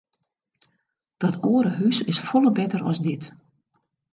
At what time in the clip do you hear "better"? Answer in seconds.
2.59-2.81